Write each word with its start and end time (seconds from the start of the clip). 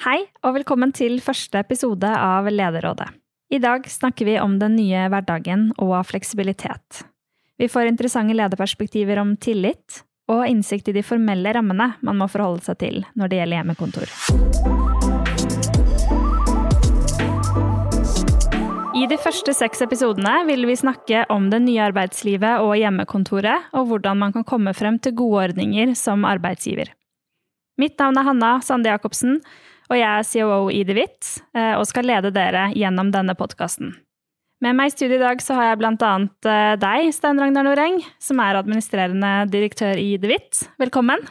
Hei, 0.00 0.22
og 0.48 0.54
velkommen 0.56 0.94
til 0.96 1.18
første 1.20 1.60
episode 1.60 2.08
av 2.08 2.46
Lederrådet. 2.48 3.10
I 3.52 3.58
dag 3.60 3.84
snakker 3.84 4.24
vi 4.24 4.38
om 4.40 4.54
den 4.56 4.72
nye 4.78 5.02
hverdagen 5.12 5.66
og 5.76 5.92
fleksibilitet. 6.08 7.02
Vi 7.60 7.68
får 7.68 7.90
interessante 7.90 8.32
lederperspektiver 8.32 9.20
om 9.20 9.34
tillit 9.36 9.98
og 10.32 10.46
innsikt 10.48 10.88
i 10.88 10.96
de 10.96 11.04
formelle 11.04 11.52
rammene 11.52 11.90
man 12.00 12.16
må 12.16 12.30
forholde 12.32 12.64
seg 12.64 12.80
til 12.80 13.04
når 13.12 13.28
det 13.28 13.42
gjelder 13.42 13.60
hjemmekontor. 13.60 14.16
I 18.96 19.04
de 19.12 19.20
første 19.20 19.52
seks 19.52 19.84
episodene 19.84 20.38
vil 20.48 20.64
vi 20.64 20.80
snakke 20.80 21.26
om 21.28 21.52
det 21.52 21.60
nye 21.68 21.90
arbeidslivet 21.92 22.64
og 22.64 22.72
hjemmekontoret, 22.80 23.68
og 23.76 23.92
hvordan 23.92 24.24
man 24.24 24.32
kan 24.32 24.48
komme 24.48 24.72
frem 24.72 24.96
til 24.96 25.18
gode 25.20 25.50
ordninger 25.50 25.92
som 25.92 26.24
arbeidsgiver. 26.24 26.88
Mitt 27.76 28.00
navn 28.00 28.16
er 28.16 28.32
Hanna 28.32 28.60
Sande 28.64 28.88
Jacobsen, 28.88 29.42
og 29.90 29.98
jeg 29.98 30.06
er 30.06 30.28
COO 30.28 30.68
i 30.72 30.84
DeWitt 30.86 31.32
eh, 31.56 31.74
og 31.74 31.88
skal 31.90 32.06
lede 32.08 32.30
dere 32.34 32.68
gjennom 32.78 33.10
denne 33.14 33.34
podkasten. 33.38 33.96
Med 34.60 34.76
meg 34.76 34.90
i 34.90 34.92
studio 34.92 35.16
i 35.16 35.22
dag 35.22 35.40
så 35.40 35.56
har 35.56 35.70
jeg 35.70 35.80
annet 35.88 36.48
eh, 36.48 36.76
deg, 36.80 37.10
Stein 37.16 37.40
Ragnar 37.40 37.66
Noreng, 37.66 37.98
som 38.22 38.40
er 38.44 38.60
administrerende 38.60 39.32
direktør 39.50 39.98
i 39.98 40.14
DeWitt. 40.20 40.66
Velkommen. 40.80 41.24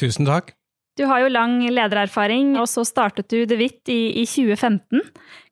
Tusen 0.00 0.26
takk. 0.26 0.52
Du 0.98 1.06
har 1.10 1.24
jo 1.24 1.30
lang 1.32 1.56
ledererfaring, 1.66 2.52
og 2.60 2.68
så 2.70 2.84
startet 2.86 3.30
du 3.32 3.42
DeWitt 3.50 3.90
i, 3.90 4.14
i 4.20 4.26
2015. 4.26 5.02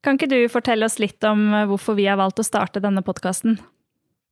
Kan 0.03 0.19
ikke 0.19 0.31
du 0.31 0.39
fortelle 0.51 0.87
oss 0.87 1.01
litt 1.03 1.23
om 1.27 1.49
eh, 1.55 1.67
hvorfor 1.71 1.97
vi 1.99 2.11
har 2.11 2.21
valgt 2.21 2.43
å 2.43 2.47
starte 2.47 2.83
denne 2.83 3.05
podkasten? 3.07 3.57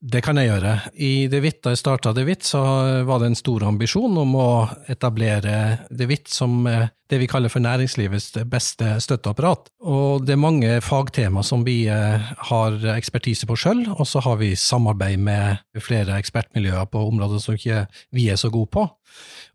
Det 0.00 0.22
kan 0.24 0.38
jeg 0.40 0.48
gjøre. 0.48 0.70
I 0.96 1.28
DeWitt, 1.28 1.58
da 1.60 1.74
jeg 1.74 1.80
starta 1.82 2.14
DeWitt, 2.16 2.46
så 2.48 2.60
var 3.04 3.20
det 3.20 3.26
en 3.28 3.36
stor 3.36 3.66
ambisjon 3.68 4.14
om 4.16 4.30
å 4.32 4.50
etablere 4.88 5.82
DeWitt 5.92 6.30
som 6.32 6.62
eh, 6.70 6.86
det 7.12 7.18
vi 7.20 7.26
kaller 7.28 7.52
for 7.52 7.60
næringslivets 7.60 8.30
beste 8.48 8.94
støtteapparat. 9.04 9.68
Og 9.84 10.24
det 10.24 10.32
er 10.32 10.40
mange 10.40 10.78
fagtema 10.80 11.44
som 11.44 11.66
vi 11.66 11.82
eh, 11.92 12.30
har 12.48 12.78
ekspertise 12.94 13.44
på 13.50 13.58
sjøl, 13.60 13.82
og 13.92 14.08
så 14.08 14.22
har 14.24 14.38
vi 14.40 14.54
samarbeid 14.56 15.20
med 15.20 15.82
flere 15.84 16.16
ekspertmiljøer 16.16 16.88
på 16.88 17.02
områder 17.10 17.42
som 17.44 17.58
ikke 17.58 17.82
vi 18.16 18.30
er 18.32 18.40
så 18.40 18.48
gode 18.54 18.72
på. 18.72 18.86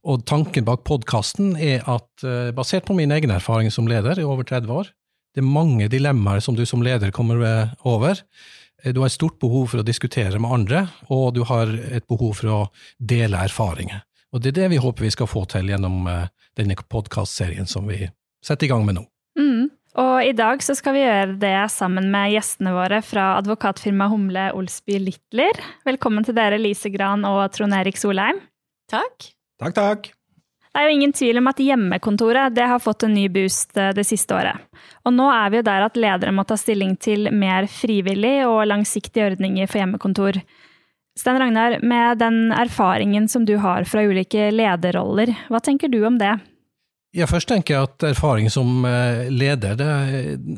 Og 0.05 0.27
tanken 0.29 0.67
bak 0.67 0.83
podkasten 0.85 1.55
er 1.57 1.81
at, 1.89 2.11
eh, 2.21 2.51
basert 2.53 2.85
på 2.85 2.93
min 2.99 3.15
egen 3.17 3.33
erfaring 3.33 3.73
som 3.73 3.89
leder 3.89 4.21
i 4.21 4.27
over 4.29 4.45
30 4.45 4.77
år, 4.77 4.93
det 5.33 5.41
er 5.41 5.49
mange 5.57 5.89
dilemmaer 5.89 6.39
som 6.39 6.53
du 6.55 6.67
som 6.69 6.85
leder 6.85 7.09
kommer 7.11 7.41
over 7.81 8.21
du 8.93 8.99
har 9.01 9.09
et 9.09 9.15
stort 9.15 9.39
behov 9.41 9.71
for 9.71 9.81
å 9.81 9.87
diskutere 9.87 10.41
med 10.41 10.51
andre, 10.51 10.83
og 11.09 11.33
du 11.37 11.43
har 11.49 11.71
et 11.73 12.05
behov 12.09 12.35
for 12.41 12.51
å 12.51 12.59
dele 12.99 13.39
erfaringer. 13.47 14.03
Og 14.35 14.41
Det 14.43 14.51
er 14.51 14.59
det 14.59 14.71
vi 14.75 14.83
håper 14.83 15.07
vi 15.07 15.13
skal 15.13 15.29
få 15.31 15.45
til 15.47 15.71
gjennom 15.71 16.07
eh, 16.11 16.27
denne 16.59 16.75
podkastserien 16.75 17.67
som 17.69 17.87
vi 17.87 18.03
setter 18.43 18.67
i 18.67 18.71
gang 18.73 18.83
med 18.85 18.99
nå. 18.99 19.05
Mm. 19.39 19.69
Og 19.95 20.27
i 20.27 20.33
dag 20.35 20.59
så 20.63 20.75
skal 20.75 20.97
vi 20.97 21.05
gjøre 21.05 21.37
det 21.39 21.55
sammen 21.71 22.09
med 22.11 22.33
gjestene 22.33 22.73
våre 22.75 22.99
fra 23.05 23.37
advokatfirmaet 23.39 24.11
Humle 24.11 24.49
Olsby 24.57 24.99
Littler. 24.99 25.61
Velkommen 25.87 26.27
til 26.27 26.35
dere, 26.35 26.59
Lise 26.59 26.91
Gran 26.91 27.23
og 27.27 27.45
Trond 27.55 27.77
Erik 27.77 27.99
Solheim. 27.99 28.43
Takk. 28.91 29.31
Takk, 29.63 29.77
takk. 29.79 30.11
Det 30.75 30.81
er 30.81 30.89
jo 30.89 30.95
ingen 30.97 31.13
tvil 31.15 31.37
om 31.39 31.45
at 31.47 31.59
hjemmekontoret 31.63 32.57
har 32.59 32.81
fått 32.83 33.05
en 33.07 33.13
ny 33.15 33.29
boost 33.31 33.77
eh, 33.79 33.93
det 33.95 34.03
siste 34.03 34.35
året. 34.35 34.59
Og 35.07 35.13
nå 35.15 35.29
er 35.31 35.51
vi 35.53 35.61
jo 35.61 35.63
der 35.63 35.85
at 35.85 35.95
ledere 35.95 36.33
må 36.35 36.43
ta 36.43 36.57
stilling 36.59 36.97
til 36.99 37.29
mer 37.31 37.69
frivillig 37.71 38.41
og 38.43 38.65
langsiktige 38.67 39.29
ordninger 39.29 39.69
for 39.71 39.79
hjemmekontor. 39.79 40.41
Stein 41.15 41.37
Ragnar, 41.39 41.77
med 41.79 42.19
den 42.19 42.51
erfaringen 42.51 43.29
som 43.31 43.45
du 43.47 43.53
har 43.63 43.87
fra 43.87 44.03
ulike 44.03 44.49
lederroller, 44.51 45.31
hva 45.47 45.61
tenker 45.63 45.87
du 45.87 46.01
om 46.09 46.17
det? 46.19 46.33
Ja, 47.15 47.23
først 47.31 47.47
tenker 47.47 47.77
jeg 47.77 47.87
at 47.87 48.05
erfaring 48.09 48.51
som 48.51 48.83
eh, 48.89 49.29
leder, 49.31 49.79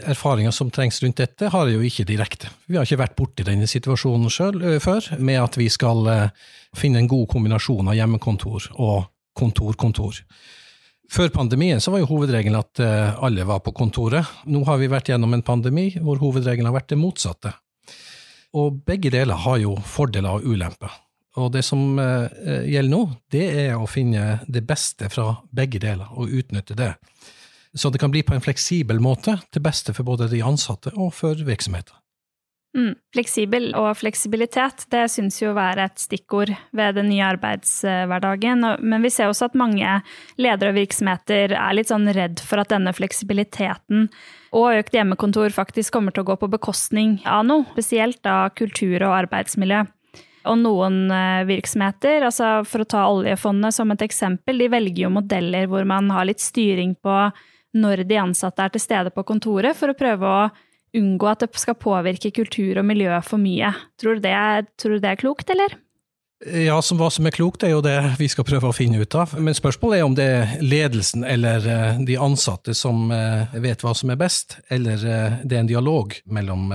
erfaringer 0.01 0.55
som 0.55 0.71
trengs 0.73 0.97
rundt 1.03 1.21
dette, 1.21 1.51
har 1.53 1.69
jeg 1.69 1.77
jo 1.77 1.91
ikke 1.91 2.07
direkte. 2.09 2.49
Vi 2.65 2.79
har 2.79 2.89
ikke 2.89 3.03
vært 3.03 3.15
borti 3.19 3.45
denne 3.45 3.69
situasjonen 3.69 4.33
selv, 4.33 4.65
eh, 4.65 4.79
før, 4.81 5.11
med 5.21 5.37
at 5.43 5.61
vi 5.61 5.69
skal 5.69 6.09
finne 6.73 7.03
en 7.03 7.11
god 7.13 7.29
kombinasjon 7.35 7.93
av 7.93 7.99
hjemmekontor 7.99 8.71
og 8.79 9.05
kontor, 9.37 9.77
kontor. 9.79 10.17
Før 11.11 11.31
pandemien 11.31 11.79
så 11.79 11.93
var 11.93 12.01
jo 12.01 12.09
hovedregelen 12.09 12.59
at 12.59 12.81
eh, 12.83 13.23
alle 13.23 13.45
var 13.47 13.61
på 13.63 13.71
kontoret. 13.75 14.27
Nå 14.51 14.63
har 14.67 14.79
vi 14.81 14.89
vært 14.91 15.13
gjennom 15.13 15.37
en 15.37 15.45
pandemi 15.45 15.89
hvor 15.95 16.19
hovedregelen 16.19 16.67
har 16.67 16.75
vært 16.75 16.91
det 16.91 16.99
motsatte. 16.99 17.53
Og 18.57 18.81
begge 18.87 19.11
deler 19.13 19.39
har 19.45 19.59
jo 19.61 19.75
fordeler 19.87 20.39
og 20.39 20.47
ulemper. 20.47 20.91
Og 21.37 21.51
det 21.53 21.63
som 21.65 21.99
eh, 22.01 22.65
gjelder 22.65 22.91
nå, 22.91 23.01
det 23.31 23.45
er 23.67 23.77
å 23.77 23.87
finne 23.89 24.41
det 24.49 24.65
beste 24.67 25.09
fra 25.13 25.29
begge 25.53 25.79
deler, 25.83 26.09
og 26.17 26.33
utnytte 26.33 26.75
det. 26.75 26.95
Så 27.77 27.91
det 27.93 28.01
kan 28.01 28.11
bli 28.11 28.23
på 28.25 28.33
en 28.33 28.43
fleksibel 28.43 28.99
måte, 29.03 29.37
til 29.53 29.63
beste 29.63 29.93
for 29.93 30.07
både 30.07 30.31
de 30.31 30.41
ansatte 30.43 30.95
og 30.97 31.13
for 31.13 31.37
virksomheter. 31.47 31.93
Mm. 32.75 32.93
Fleksibel 33.15 33.69
og 33.79 33.89
fleksibilitet, 33.97 34.83
det 34.91 35.07
syns 35.09 35.39
jo 35.39 35.49
å 35.53 35.57
være 35.57 35.87
et 35.87 36.01
stikkord 36.01 36.51
ved 36.75 36.97
den 36.99 37.07
nye 37.09 37.25
arbeidshverdagen. 37.31 38.65
Men 38.83 39.05
vi 39.05 39.11
ser 39.13 39.31
også 39.31 39.47
at 39.47 39.57
mange 39.57 39.99
ledere 40.37 40.73
og 40.73 40.77
virksomheter 40.77 41.55
er 41.57 41.77
litt 41.77 41.89
sånn 41.89 42.09
redd 42.13 42.43
for 42.43 42.61
at 42.61 42.73
denne 42.73 42.93
fleksibiliteten 42.93 44.09
og 44.57 44.77
økt 44.77 44.95
hjemmekontor 44.95 45.55
faktisk 45.55 45.95
kommer 45.95 46.13
til 46.13 46.25
å 46.25 46.31
gå 46.31 46.37
på 46.43 46.51
bekostning 46.51 47.17
av 47.27 47.47
noe, 47.47 47.65
spesielt 47.73 48.25
av 48.29 48.51
kultur 48.57 48.99
og 49.01 49.15
arbeidsmiljø. 49.23 49.85
Og 50.47 50.61
noen 50.61 51.09
eh, 51.11 51.43
virksomheter, 51.47 52.23
altså 52.23 52.61
for 52.67 52.83
å 52.83 52.87
ta 52.87 53.03
oljefondet 53.11 53.75
som 53.75 53.91
et 53.91 54.05
eksempel, 54.05 54.61
de 54.61 54.69
velger 54.71 55.07
jo 55.07 55.11
modeller 55.17 55.67
hvor 55.67 55.83
man 55.87 56.07
har 56.13 56.29
litt 56.29 56.43
styring 56.43 56.95
på 57.03 57.17
når 57.77 58.05
de 58.07 58.21
ansatte 58.21 58.63
er 58.63 58.71
til 58.73 58.81
stede 58.81 59.11
på 59.13 59.25
kontoret, 59.27 59.75
for 59.75 59.91
å 59.91 59.97
prøve 59.97 60.29
å 60.29 60.47
unngå 60.95 61.27
at 61.31 61.43
det 61.43 61.51
skal 61.59 61.75
påvirke 61.79 62.31
kultur 62.35 62.79
og 62.79 62.87
miljø 62.87 63.17
for 63.25 63.41
mye. 63.41 63.73
Tror 63.99 64.17
du 64.17 64.27
det 64.27 64.35
er, 64.37 64.69
du 64.83 64.97
det 64.97 65.11
er 65.11 65.19
klokt, 65.19 65.49
eller? 65.53 65.75
Ja, 66.45 66.75
som 66.85 66.99
hva 67.01 67.07
som 67.09 67.25
er 67.25 67.33
klokt, 67.33 67.63
er 67.65 67.71
jo 67.71 67.79
det 67.81 67.95
vi 68.19 68.27
skal 68.29 68.45
prøve 68.45 68.69
å 68.69 68.75
finne 68.75 69.01
ut 69.01 69.15
av. 69.17 69.31
Men 69.41 69.57
spørsmålet 69.57 69.97
er 69.97 70.05
om 70.05 70.17
det 70.17 70.27
er 70.29 70.51
ledelsen 70.61 71.25
eller 71.25 71.65
eh, 71.65 72.01
de 72.05 72.17
ansatte 72.21 72.75
som 72.77 73.09
eh, 73.13 73.55
vet 73.63 73.81
hva 73.81 73.95
som 73.97 74.13
er 74.13 74.19
best, 74.21 74.59
eller 74.69 75.01
eh, 75.01 75.39
det 75.41 75.57
er 75.57 75.63
en 75.63 75.71
dialog 75.71 76.13
mellom 76.29 76.69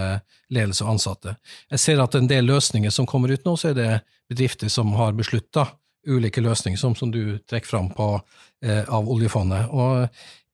ledelse 0.53 0.83
og 0.83 0.97
ansatte. 0.97 1.37
Jeg 1.71 1.85
ser 1.85 2.03
at 2.03 2.19
en 2.19 2.27
del 2.27 2.51
løsninger 2.51 2.91
som 2.91 3.07
kommer 3.07 3.31
ut 3.31 3.47
nå, 3.47 3.55
så 3.55 3.71
er 3.71 3.79
det 3.79 3.91
bedrifter 4.33 4.73
som 4.73 4.91
har 4.99 5.15
beslutta 5.15 5.69
ulike 6.11 6.43
løsninger, 6.43 6.81
som, 6.81 6.99
som 6.99 7.13
du 7.15 7.39
trekker 7.47 7.71
fram 7.71 7.93
på, 7.95 8.17
av 8.67 9.11
oljefondet. 9.11 9.71
Og 9.71 10.09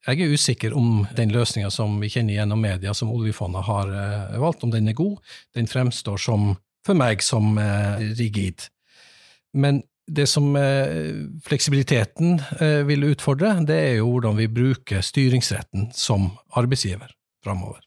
jeg 0.06 0.22
er 0.22 0.32
usikker 0.32 0.74
om 0.78 1.02
den 1.16 1.32
løsninga 1.34 1.70
som 1.74 1.98
vi 2.02 2.10
kjenner 2.12 2.38
gjennom 2.38 2.62
media, 2.62 2.94
som 2.94 3.10
oljefondet 3.12 3.66
har 3.66 3.90
uh, 3.90 4.38
valgt, 4.40 4.64
om 4.64 4.72
den 4.72 4.88
er 4.88 4.96
god. 4.98 5.18
Den 5.56 5.68
fremstår 5.70 6.20
som, 6.22 6.52
for 6.86 6.98
meg 6.98 7.24
som 7.24 7.58
uh, 7.58 7.98
rigid. 8.18 8.68
Men 9.58 9.82
det 10.08 10.28
som 10.30 10.54
uh, 10.56 11.26
fleksibiliteten 11.44 12.38
vil 12.88 13.10
utfordre, 13.10 13.58
det 13.68 13.76
er 13.90 13.94
jo 13.98 14.14
hvordan 14.14 14.38
vi 14.38 14.48
bruker 14.48 15.04
styringsretten 15.04 15.90
som 15.96 16.30
arbeidsgiver 16.56 17.12
framover. 17.44 17.82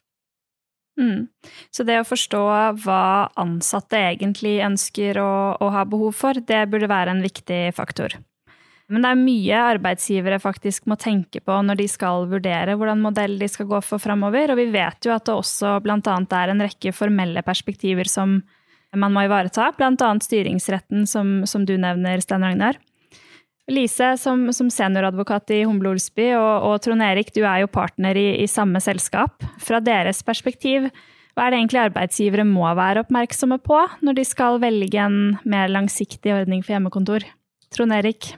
Mm. 0.99 1.29
Så 1.73 1.85
det 1.87 2.01
å 2.01 2.05
forstå 2.05 2.41
hva 2.83 3.03
ansatte 3.39 3.97
egentlig 4.11 4.59
ønsker 4.61 5.17
å, 5.23 5.31
å 5.57 5.71
ha 5.73 5.87
behov 5.89 6.13
for, 6.19 6.37
det 6.37 6.67
burde 6.69 6.91
være 6.91 7.15
en 7.15 7.23
viktig 7.23 7.63
faktor. 7.77 8.19
Men 8.91 9.05
det 9.05 9.09
er 9.11 9.19
mye 9.21 9.59
arbeidsgivere 9.71 10.39
faktisk 10.43 10.87
må 10.91 10.97
tenke 10.99 11.39
på 11.39 11.57
når 11.63 11.79
de 11.79 11.87
skal 11.87 12.25
vurdere 12.31 12.75
hvordan 12.75 13.03
modell 13.03 13.37
de 13.39 13.47
skal 13.47 13.69
gå 13.69 13.79
for 13.85 14.03
framover, 14.03 14.51
og 14.51 14.59
vi 14.59 14.67
vet 14.73 15.07
jo 15.07 15.13
at 15.15 15.27
det 15.29 15.35
også 15.37 15.77
bl.a. 15.85 15.99
er 16.41 16.51
en 16.51 16.63
rekke 16.65 16.91
formelle 16.95 17.43
perspektiver 17.47 18.09
som 18.11 18.41
man 18.91 19.13
må 19.15 19.23
ivareta, 19.23 19.69
bl.a. 19.77 20.09
styringsretten, 20.25 21.05
som, 21.07 21.41
som, 21.47 21.63
du 21.63 21.77
nevner, 21.79 22.19
Stein 22.19 22.43
Ragnar. 22.43 22.79
Lise, 23.71 24.17
som, 24.19 24.49
som 24.51 24.67
senioradvokat 24.73 25.53
i 25.55 25.61
Humble 25.63 25.93
Olsby, 25.93 26.33
og, 26.35 26.67
og, 26.67 26.75
Trond 26.83 27.05
Erik, 27.05 27.31
du 27.31 27.45
er 27.45 27.61
jo 27.63 27.71
partner 27.71 28.19
i, 28.19 28.27
i 28.43 28.49
samme 28.51 28.81
selskap. 28.83 29.45
Fra 29.63 29.79
deres 29.79 30.19
perspektiv, 30.27 30.89
hva 31.31 31.47
er 31.47 31.53
det 31.53 31.61
egentlig 31.61 31.83
arbeidsgivere 31.85 32.43
må 32.49 32.67
være 32.75 33.05
oppmerksomme 33.05 33.61
på 33.63 33.79
når 34.03 34.19
de 34.19 34.27
skal 34.27 34.59
velge 34.59 34.99
en 34.99 35.37
mer 35.47 35.71
langsiktig 35.71 36.35
ordning 36.35 36.65
for 36.65 36.75
hjemmekontor? 36.75 37.23
Trond 37.71 37.95
Erik? 37.95 38.33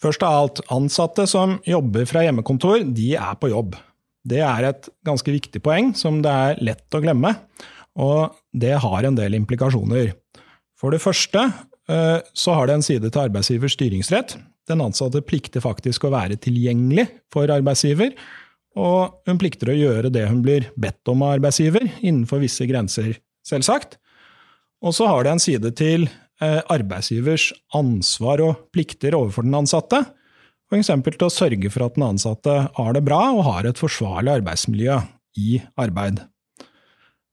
Først 0.00 0.22
av 0.24 0.36
alt, 0.36 0.60
ansatte 0.72 1.26
som 1.28 1.58
jobber 1.68 2.06
fra 2.08 2.22
hjemmekontor, 2.24 2.86
de 2.96 3.12
er 3.20 3.36
på 3.40 3.50
jobb. 3.52 3.76
Det 4.24 4.40
er 4.44 4.68
et 4.70 4.88
ganske 5.06 5.32
viktig 5.32 5.60
poeng 5.64 5.92
som 5.96 6.20
det 6.24 6.32
er 6.32 6.62
lett 6.64 6.96
å 6.96 7.02
glemme, 7.04 7.34
og 8.00 8.36
det 8.56 8.78
har 8.80 9.04
en 9.04 9.16
del 9.18 9.36
implikasjoner. 9.36 10.14
For 10.80 10.94
det 10.94 11.02
første 11.04 11.42
eh, 11.44 12.18
så 12.32 12.56
har 12.56 12.68
det 12.68 12.78
en 12.78 12.86
side 12.86 13.10
til 13.10 13.24
arbeidsgivers 13.26 13.76
styringsrett. 13.76 14.36
Den 14.70 14.84
ansatte 14.84 15.20
plikter 15.24 15.64
faktisk 15.64 16.06
å 16.06 16.14
være 16.14 16.38
tilgjengelig 16.40 17.08
for 17.32 17.52
arbeidsgiver, 17.52 18.14
og 18.80 19.20
hun 19.26 19.40
plikter 19.40 19.72
å 19.72 19.76
gjøre 19.76 20.12
det 20.14 20.28
hun 20.30 20.44
blir 20.44 20.68
bedt 20.80 21.10
om 21.10 21.24
av 21.26 21.36
arbeidsgiver, 21.36 21.88
innenfor 22.00 22.40
visse 22.44 22.64
grenser, 22.70 23.16
selvsagt. 23.44 23.98
Og 24.80 24.94
så 24.96 25.08
har 25.10 25.26
det 25.26 25.34
en 25.34 25.42
side 25.42 25.72
til 25.76 26.06
arbeidsgivers 26.40 27.50
ansvar 27.76 28.42
og 28.44 28.66
plikter 28.74 29.16
overfor 29.18 29.46
den 29.46 29.58
ansatte. 29.58 30.02
F.eks. 30.70 30.90
til 31.04 31.26
å 31.26 31.32
sørge 31.32 31.70
for 31.72 31.86
at 31.86 31.96
den 31.96 32.06
ansatte 32.06 32.56
har 32.76 32.92
det 32.96 33.04
bra 33.06 33.22
og 33.34 33.44
har 33.48 33.68
et 33.68 33.80
forsvarlig 33.80 34.38
arbeidsmiljø 34.38 35.00
i 35.40 35.58
arbeid. 35.80 36.22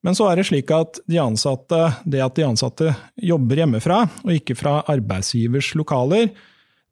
Men 0.05 0.15
så 0.17 0.29
er 0.29 0.39
det 0.39 0.47
slik 0.49 0.71
at 0.73 0.99
de 1.09 1.19
ansatte, 1.21 1.79
det 2.05 2.21
at 2.23 2.37
de 2.37 2.45
ansatte 2.47 2.93
jobber 3.19 3.63
hjemmefra 3.63 4.03
og 4.23 4.33
ikke 4.35 4.55
fra 4.57 4.79
arbeidsgivers 4.89 5.73
lokaler, 5.77 6.29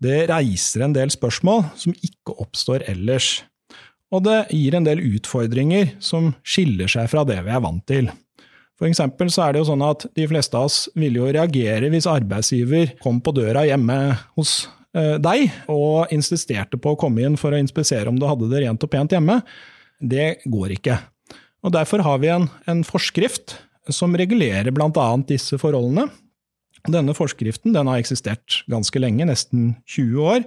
det 0.04 0.26
reiser 0.30 0.84
en 0.86 0.96
del 0.96 1.14
spørsmål 1.14 1.64
som 1.80 1.96
ikke 1.96 2.36
oppstår 2.44 2.84
ellers. 2.92 3.40
Og 4.14 4.26
det 4.28 4.42
gir 4.54 4.76
en 4.78 4.86
del 4.86 5.02
utfordringer 5.16 5.96
som 6.04 6.34
skiller 6.46 6.92
seg 6.92 7.08
fra 7.12 7.24
det 7.28 7.40
vi 7.46 7.54
er 7.56 7.64
vant 7.64 7.86
til. 7.90 8.12
For 8.76 8.90
eksempel 8.90 9.30
så 9.32 9.46
er 9.46 9.56
det 9.56 9.62
jo 9.62 9.70
sånn 9.70 9.84
at 9.86 10.04
de 10.18 10.26
fleste 10.28 10.60
av 10.60 10.68
oss 10.68 10.80
ville 11.00 11.22
jo 11.22 11.32
reagere 11.32 11.90
hvis 11.94 12.10
arbeidsgiver 12.12 12.98
kom 13.04 13.22
på 13.24 13.32
døra 13.38 13.64
hjemme 13.68 13.98
hos 14.36 14.66
eh, 14.98 15.16
deg 15.24 15.48
og 15.72 16.12
insisterte 16.16 16.80
på 16.82 16.94
å 16.94 17.00
komme 17.00 17.24
inn 17.24 17.40
for 17.40 17.56
å 17.56 17.62
inspisere 17.62 18.12
om 18.12 18.20
du 18.20 18.28
hadde 18.28 18.52
det 18.52 18.66
rent 18.66 18.84
og 18.84 18.92
pent 18.92 19.16
hjemme. 19.16 19.40
Det 20.00 20.44
går 20.52 20.76
ikke. 20.76 21.00
Og 21.66 21.74
Derfor 21.74 22.04
har 22.06 22.20
vi 22.22 22.30
en, 22.34 22.50
en 22.70 22.84
forskrift 22.86 23.58
som 23.94 24.16
regulerer 24.18 24.74
bl.a. 24.76 25.08
disse 25.30 25.58
forholdene. 25.62 26.10
Denne 26.92 27.16
forskriften 27.18 27.74
den 27.74 27.90
har 27.90 28.02
eksistert 28.02 28.62
ganske 28.70 29.00
lenge, 29.02 29.26
nesten 29.26 29.74
20 29.90 30.20
år. 30.22 30.46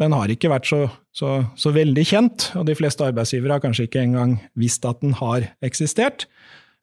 Den 0.00 0.14
har 0.16 0.32
ikke 0.32 0.50
vært 0.50 0.66
så, 0.70 0.80
så, 1.14 1.42
så 1.60 1.74
veldig 1.76 2.04
kjent, 2.08 2.48
og 2.58 2.64
de 2.66 2.74
fleste 2.78 3.04
arbeidsgivere 3.04 3.58
har 3.58 3.62
kanskje 3.62 3.86
ikke 3.86 4.02
engang 4.02 4.38
visst 4.58 4.86
at 4.88 5.02
den 5.04 5.12
har 5.20 5.44
eksistert. 5.66 6.24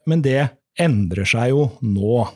Men 0.07 0.21
det 0.23 0.47
endrer 0.81 1.27
seg 1.27 1.53
jo 1.53 1.69
nå. 1.81 2.27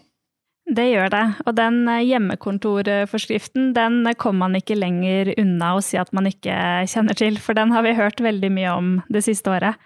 Det 0.72 0.86
gjør 0.88 1.10
det, 1.12 1.24
og 1.44 1.56
den 1.58 1.82
hjemmekontorforskriften 1.90 3.72
den 3.76 4.06
kommer 4.22 4.46
man 4.46 4.60
ikke 4.60 4.78
lenger 4.78 5.34
unna 5.42 5.74
å 5.76 5.82
si 5.84 5.98
at 6.00 6.14
man 6.16 6.30
ikke 6.30 6.54
kjenner 6.88 7.18
til, 7.18 7.40
for 7.42 7.58
den 7.58 7.74
har 7.76 7.84
vi 7.84 7.98
hørt 7.98 8.22
veldig 8.24 8.52
mye 8.54 8.76
om 8.78 8.94
det 9.12 9.26
siste 9.26 9.52
året. 9.52 9.82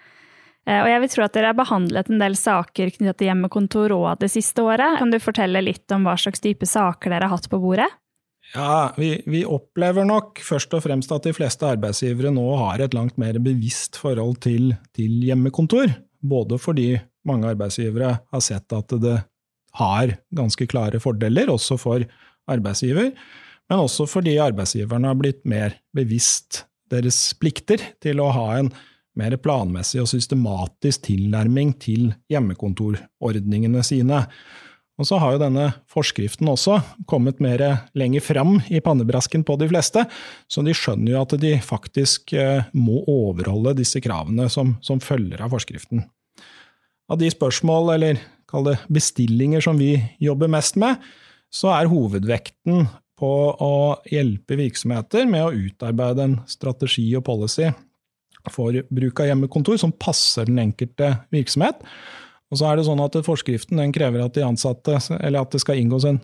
Eh, 0.66 0.80
og 0.82 0.88
jeg 0.90 1.02
vil 1.02 1.12
tro 1.12 1.24
at 1.26 1.34
dere 1.36 1.52
har 1.52 1.58
behandlet 1.58 2.10
en 2.10 2.22
del 2.22 2.36
saker 2.38 2.92
knyttet 2.96 3.20
til 3.20 3.30
hjemmekontor 3.30 3.94
òg 3.96 4.22
det 4.22 4.30
siste 4.34 4.64
året. 4.66 4.98
Kan 5.00 5.14
du 5.14 5.18
fortelle 5.22 5.62
litt 5.64 5.90
om 5.94 6.06
hva 6.06 6.16
slags 6.20 6.42
type 6.44 6.66
saker 6.68 7.12
dere 7.12 7.28
har 7.28 7.38
hatt 7.38 7.50
på 7.50 7.60
bordet? 7.62 7.88
Ja, 8.54 8.92
vi, 8.94 9.16
vi, 9.26 9.42
opplever 9.42 10.06
nok 10.06 10.38
først 10.44 10.74
og 10.76 10.84
fremst 10.84 11.10
at 11.10 11.26
de 11.26 11.34
fleste 11.34 11.66
arbeidsgivere 11.66 12.30
nå 12.34 12.44
har 12.60 12.82
et 12.82 12.94
langt 12.94 13.16
mer 13.18 13.40
bevisst 13.42 13.98
forhold 13.98 14.38
til, 14.44 14.74
til 14.94 15.18
hjemmekontor. 15.26 15.90
Både 16.26 16.58
fordi 16.62 16.92
mange 17.28 17.50
arbeidsgivere 17.52 18.16
har 18.32 18.44
sett 18.44 18.72
at 18.76 18.94
det 19.02 19.18
har 19.76 20.16
ganske 20.34 20.68
klare 20.70 21.00
fordeler, 21.02 21.50
også 21.52 21.76
for 21.80 22.04
arbeidsgiver, 22.50 23.12
men 23.66 23.82
også 23.82 24.06
fordi 24.08 24.36
arbeidsgiverne 24.40 25.10
har 25.10 25.18
blitt 25.18 25.42
mer 25.48 25.76
bevisst 25.96 26.64
deres 26.92 27.18
plikter 27.40 27.82
til 28.02 28.22
å 28.22 28.30
ha 28.34 28.50
en 28.60 28.70
mer 29.16 29.34
planmessig 29.40 30.02
og 30.02 30.10
systematisk 30.10 31.08
tilnærming 31.08 31.74
til 31.82 32.12
hjemmekontorordningene 32.30 33.82
sine. 33.86 34.22
Og 34.96 35.08
så 35.08 35.18
har 35.20 35.34
jo 35.34 35.40
denne 35.42 35.66
forskriften 35.92 36.48
også 36.48 36.78
kommet 37.08 37.40
mer 37.44 37.62
lenger 37.96 38.24
fram 38.24 38.56
i 38.72 38.80
pannebrasken 38.84 39.44
på 39.44 39.58
de 39.60 39.68
fleste, 39.72 40.06
så 40.48 40.64
de 40.64 40.72
skjønner 40.76 41.12
jo 41.12 41.24
at 41.24 41.34
de 41.42 41.52
faktisk 41.64 42.32
eh, 42.36 42.68
må 42.72 43.02
overholde 43.12 43.76
disse 43.80 44.00
kravene 44.04 44.48
som, 44.52 44.76
som 44.84 45.02
følger 45.04 45.42
av 45.44 45.52
forskriften. 45.52 46.06
Av 47.10 47.18
de 47.20 47.30
spørsmål, 47.30 47.94
eller 47.94 48.20
kall 48.50 48.66
det 48.66 48.76
bestillinger, 48.92 49.62
som 49.62 49.78
vi 49.78 49.94
jobber 50.22 50.50
mest 50.50 50.78
med, 50.80 50.98
så 51.54 51.70
er 51.76 51.90
hovedvekten 51.90 52.86
på 53.16 53.32
å 53.62 53.74
hjelpe 54.10 54.58
virksomheter 54.58 55.26
med 55.30 55.46
å 55.46 55.54
utarbeide 55.54 56.26
en 56.26 56.38
strategi 56.50 57.06
og 57.16 57.24
policy 57.26 57.70
for 58.52 58.76
bruk 58.94 59.22
av 59.22 59.30
hjemmekontor 59.30 59.78
som 59.80 59.94
passer 59.94 60.46
den 60.46 60.60
enkelte 60.62 61.14
virksomhet. 61.34 61.80
Og 62.52 62.60
så 62.60 62.68
er 62.68 62.78
det 62.78 62.86
sånn 62.86 63.02
at 63.02 63.16
Forskriften 63.26 63.80
krever 63.94 64.22
at 64.22 64.36
de 64.36 64.44
ansatte, 64.46 64.98
at 65.00 65.54
det 65.54 65.62
skal 65.62 65.80
inngås 65.80 66.06
en 66.06 66.20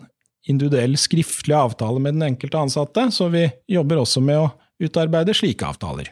individuell 0.47 0.95
skriftlig 0.99 1.55
avtale 1.55 1.99
med 2.03 2.17
den 2.17 2.27
enkelte 2.33 2.59
ansatte, 2.59 3.07
så 3.15 3.29
vi 3.31 3.47
jobber 3.71 4.03
også 4.03 4.23
med 4.23 4.43
å 4.43 4.51
utarbeide 4.83 5.35
slike 5.35 5.67
avtaler. 5.67 6.11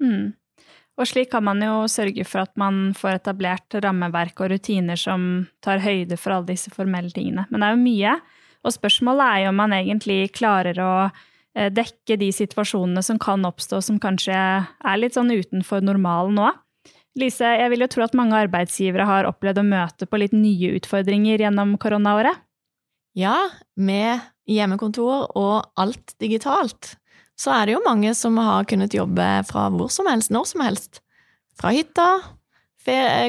Mm. 0.00 0.32
Og 1.00 1.08
slik 1.08 1.30
kan 1.32 1.46
man 1.46 1.62
jo 1.64 1.86
sørge 1.88 2.26
for 2.28 2.44
at 2.44 2.52
man 2.60 2.90
får 2.96 3.22
etablert 3.22 3.78
rammeverk 3.80 4.42
og 4.44 4.52
rutiner 4.52 5.00
som 5.00 5.46
tar 5.64 5.80
høyde 5.80 6.18
for 6.20 6.36
alle 6.36 6.52
disse 6.52 6.72
formelle 6.74 7.08
tingene. 7.14 7.46
Men 7.48 7.62
det 7.62 7.70
er 7.70 7.76
jo 7.76 7.82
mye, 7.86 8.14
og 8.60 8.76
spørsmålet 8.76 9.24
er 9.24 9.42
jo 9.46 9.52
om 9.54 9.60
man 9.62 9.74
egentlig 9.78 10.20
klarer 10.36 10.76
å 10.84 10.92
Eh, 11.58 11.70
dekke 11.74 12.14
de 12.20 12.30
situasjonene 12.30 13.02
som 13.02 13.18
kan 13.18 13.42
oppstå 13.46 13.80
som 13.82 13.98
kanskje 14.02 14.34
er 14.36 15.00
litt 15.00 15.16
sånn 15.16 15.32
utenfor 15.34 15.82
normalen 15.82 16.36
nå. 16.38 16.50
Lise, 17.18 17.56
jeg 17.58 17.72
vil 17.72 17.82
jo 17.82 17.88
tro 17.90 18.04
at 18.04 18.14
mange 18.14 18.38
arbeidsgivere 18.38 19.06
har 19.08 19.26
opplevd 19.26 19.58
å 19.58 19.66
møte 19.66 20.06
på 20.06 20.20
litt 20.22 20.36
nye 20.36 20.76
utfordringer 20.78 21.42
gjennom 21.42 21.74
koronaåret? 21.82 22.38
Ja, 23.18 23.50
med 23.74 24.22
hjemmekontor 24.46 25.26
og 25.34 25.66
alt 25.74 26.14
digitalt, 26.22 26.94
så 27.40 27.54
er 27.54 27.68
det 27.68 27.76
jo 27.78 27.86
mange 27.86 28.12
som 28.16 28.36
har 28.40 28.68
kunnet 28.68 28.94
jobbe 28.94 29.28
fra 29.48 29.68
hvor 29.72 29.88
som 29.92 30.08
helst, 30.10 30.32
når 30.34 30.50
som 30.50 30.64
helst. 30.66 31.00
Fra 31.60 31.72
hytta. 31.72 32.10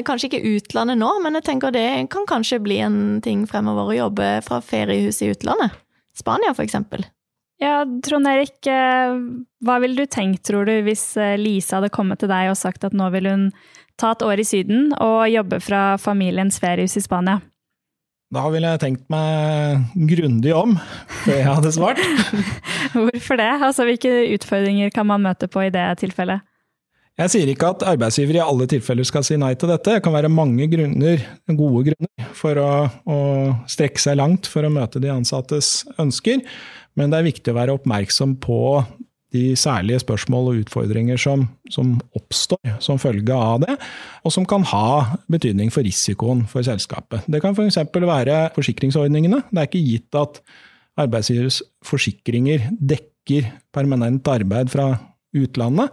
Kanskje 0.06 0.28
ikke 0.28 0.56
utlandet 0.56 0.98
nå, 1.00 1.08
men 1.24 1.36
jeg 1.38 1.46
tenker 1.46 1.72
det 1.72 1.86
kan 2.12 2.26
kanskje 2.28 2.60
bli 2.64 2.80
en 2.84 2.98
ting 3.24 3.46
fremover 3.48 3.92
å 3.92 3.98
jobbe 4.06 4.28
fra 4.44 4.60
feriehus 4.64 5.20
i 5.24 5.30
utlandet. 5.32 5.76
Spania, 6.16 6.52
for 6.56 6.64
eksempel. 6.64 7.04
Ja, 7.62 7.84
Trond 8.04 8.26
Erik, 8.26 8.58
eh, 8.66 9.12
hva 9.62 9.76
ville 9.80 10.02
du 10.02 10.10
tenkt, 10.10 10.42
tror 10.48 10.66
du, 10.66 10.74
hvis 10.82 11.12
eh, 11.16 11.38
Lise 11.38 11.76
hadde 11.76 11.92
kommet 11.94 12.18
til 12.20 12.32
deg 12.32 12.50
og 12.50 12.58
sagt 12.58 12.84
at 12.84 12.96
nå 12.96 13.06
vil 13.14 13.28
hun 13.30 13.44
ta 14.00 14.12
et 14.16 14.24
år 14.26 14.42
i 14.42 14.46
Syden 14.48 14.90
og 14.96 15.30
jobbe 15.30 15.60
fra 15.62 15.94
familiens 16.00 16.58
feriehus 16.60 16.98
i 16.98 17.04
Spania? 17.04 17.38
Da 18.32 18.46
ville 18.48 18.70
jeg 18.72 18.80
tenkt 18.80 19.04
meg 19.12 19.84
grundig 20.08 20.54
om 20.56 20.74
før 21.22 21.36
jeg 21.36 21.48
hadde 21.52 21.72
svart. 21.76 22.00
Hvorfor 22.94 23.38
det? 23.40 23.50
Altså, 23.58 23.86
Hvilke 23.88 24.14
utfordringer 24.36 24.90
kan 24.94 25.08
man 25.08 25.22
møte 25.24 25.48
på 25.50 25.66
i 25.66 25.72
det 25.74 25.84
tilfellet? 26.02 26.44
Jeg 27.20 27.28
sier 27.28 27.50
ikke 27.52 27.68
at 27.74 27.82
arbeidsgiver 27.90 28.38
i 28.38 28.42
alle 28.42 28.64
tilfeller 28.70 29.04
skal 29.04 29.24
si 29.26 29.36
nei 29.36 29.52
til 29.60 29.68
dette. 29.68 29.98
Det 29.98 30.04
kan 30.04 30.14
være 30.14 30.32
mange 30.32 30.64
grunner, 30.72 31.20
gode 31.50 31.82
grunner 31.90 32.30
for 32.34 32.56
å, 32.56 32.70
å 33.04 33.18
strekke 33.68 34.00
seg 34.00 34.16
langt 34.16 34.48
for 34.48 34.64
å 34.64 34.72
møte 34.72 35.02
de 35.02 35.12
ansattes 35.12 35.82
ønsker. 36.00 36.40
Men 36.96 37.12
det 37.12 37.20
er 37.20 37.28
viktig 37.28 37.52
å 37.52 37.58
være 37.58 37.76
oppmerksom 37.76 38.38
på 38.40 38.58
de 39.32 39.52
særlige 39.56 40.02
spørsmål 40.02 40.50
og 40.50 40.64
utfordringer 40.64 41.20
som, 41.20 41.46
som, 41.72 41.94
oppstår 42.16 42.74
som 42.84 43.00
følge 43.00 43.36
av 43.36 43.62
det, 43.64 43.76
og 44.24 44.34
som 44.34 44.44
kan 44.48 44.64
ha 44.72 44.88
betydning 45.32 45.72
for 45.72 45.84
risikoen 45.86 46.44
for 46.50 46.64
selskapet. 46.66 47.24
Det 47.32 47.40
kan 47.44 47.56
f.eks. 47.56 47.80
Være 47.92 48.42
forsikringsordningene. 48.56 49.44
Det 49.48 49.62
er 49.62 49.70
ikke 49.70 49.86
gitt 49.86 50.20
at 50.20 50.42
arbeidsgivers 51.00 51.62
forsikringer 51.86 52.68
dekker 52.78 53.48
permanent 53.74 54.28
arbeid 54.28 54.72
fra 54.72 54.90
utlandet, 55.32 55.88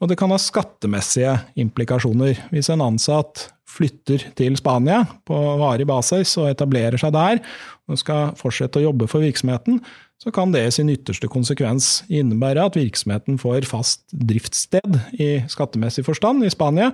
og 0.00 0.08
det 0.08 0.16
kan 0.16 0.32
ha 0.32 0.38
skattemessige 0.40 1.34
implikasjoner. 1.60 2.38
Hvis 2.52 2.70
en 2.72 2.84
ansatt 2.84 3.50
flytter 3.68 4.24
til 4.38 4.56
Spania 4.56 5.02
på 5.28 5.36
varig 5.60 5.86
basis 5.88 6.32
og 6.40 6.48
etablerer 6.48 6.96
seg 7.00 7.12
der, 7.12 7.42
og 7.88 8.00
skal 8.00 8.32
fortsette 8.38 8.80
å 8.80 8.86
jobbe 8.88 9.08
for 9.10 9.24
virksomheten, 9.24 9.82
så 10.18 10.32
kan 10.34 10.50
det 10.54 10.64
i 10.66 10.72
sin 10.74 10.90
ytterste 10.90 11.28
konsekvens 11.30 12.02
innebære 12.10 12.64
at 12.70 12.78
virksomheten 12.78 13.38
får 13.38 13.68
fast 13.70 14.02
driftssted 14.10 14.98
i 15.20 15.30
skattemessig 15.52 16.06
forstand 16.08 16.42
i 16.46 16.50
Spania. 16.52 16.90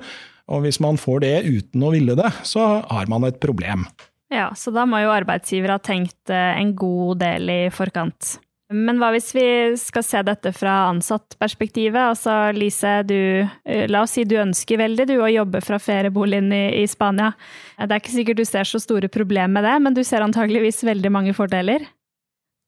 Og 0.52 0.66
hvis 0.66 0.80
man 0.82 0.98
får 1.00 1.22
det 1.24 1.36
uten 1.46 1.86
å 1.86 1.94
ville 1.94 2.18
det, 2.18 2.34
så 2.44 2.82
har 2.84 3.08
man 3.08 3.24
et 3.24 3.40
problem. 3.40 3.86
Ja, 4.32 4.48
så 4.56 4.72
da 4.74 4.86
må 4.88 5.02
jo 5.02 5.12
arbeidsgiver 5.12 5.74
ha 5.74 5.80
tenkt 5.82 6.32
eh, 6.32 6.56
en 6.60 6.72
god 6.76 7.20
del 7.22 7.50
i 7.52 7.60
forkant. 7.74 8.38
Men 8.74 8.96
hva 8.98 9.10
hvis 9.12 9.28
vi 9.36 9.46
skal 9.78 10.02
se 10.02 10.22
dette 10.24 10.50
fra 10.56 10.88
ansattperspektivet? 10.88 12.00
Altså 12.00 12.34
Lise, 12.56 12.96
du, 13.06 13.44
eh, 13.68 13.84
la 13.92 14.02
oss 14.02 14.16
si 14.16 14.24
du 14.26 14.38
ønsker 14.40 14.80
veldig 14.80 15.06
du 15.12 15.18
å 15.20 15.30
jobbe 15.30 15.60
fra 15.62 15.78
ferieboligen 15.78 16.48
i, 16.56 16.64
i 16.80 16.86
Spania. 16.90 17.34
Det 17.76 17.90
er 17.90 18.00
ikke 18.00 18.16
sikkert 18.16 18.40
du 18.40 18.46
ser 18.48 18.68
så 18.68 18.80
store 18.82 19.12
problemer 19.12 19.52
med 19.52 19.68
det, 19.68 19.76
men 19.84 19.98
du 19.98 20.02
ser 20.06 20.24
antageligvis 20.24 20.82
veldig 20.88 21.12
mange 21.12 21.36
fordeler? 21.36 21.84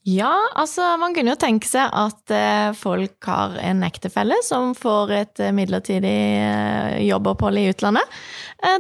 Ja, 0.07 0.31
altså 0.55 0.85
man 1.03 1.17
kunne 1.17 1.33
jo 1.33 1.39
tenke 1.41 1.67
seg 1.67 1.91
at 1.91 2.31
eh, 2.31 2.69
folk 2.79 3.27
har 3.27 3.57
en 3.59 3.83
ektefelle 3.83 4.37
som 4.47 4.71
får 4.79 5.13
et 5.17 5.43
eh, 5.43 5.51
midlertidig 5.51 6.13
eh, 6.39 7.01
jobbopphold 7.09 7.59
i 7.59 7.65
utlandet. 7.73 8.15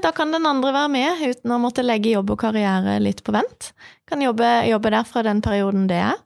Da 0.03 0.11
kan 0.15 0.31
den 0.33 0.47
andre 0.49 0.71
være 0.73 0.91
med 0.91 1.25
uten 1.27 1.53
å 1.53 1.59
måtte 1.61 1.83
legge 1.85 2.15
jobb 2.15 2.31
og 2.33 2.39
karriere 2.41 2.97
litt 3.03 3.25
på 3.27 3.35
vent. 3.35 3.73
Kan 4.09 4.23
jobbe, 4.23 4.49
jobbe 4.71 4.95
der 4.95 5.07
fra 5.07 5.25
den 5.27 5.43
perioden 5.45 5.85
det 5.91 5.99
er. 6.07 6.23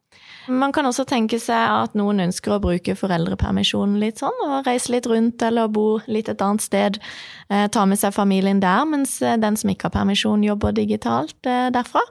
Man 0.50 0.72
kan 0.74 0.86
også 0.88 1.04
tenke 1.06 1.38
seg 1.38 1.54
at 1.56 1.92
noen 1.98 2.24
ønsker 2.26 2.56
å 2.56 2.62
bruke 2.62 2.96
foreldrepermisjonen 2.98 4.00
litt 4.02 4.20
sånn, 4.22 4.36
og 4.46 4.66
reise 4.66 4.90
litt 4.92 5.06
rundt 5.06 5.42
eller 5.46 5.70
bo 5.70 6.00
litt 6.10 6.30
et 6.32 6.42
annet 6.42 6.64
sted. 6.64 6.98
Eh, 7.48 7.68
ta 7.70 7.84
med 7.86 8.00
seg 8.00 8.14
familien 8.16 8.62
der, 8.62 8.82
mens 8.88 9.16
eh, 9.22 9.38
den 9.40 9.58
som 9.60 9.70
ikke 9.70 9.88
har 9.88 9.94
permisjon, 10.00 10.42
jobber 10.46 10.74
digitalt 10.74 11.46
eh, 11.46 11.68
derfra. 11.74 12.02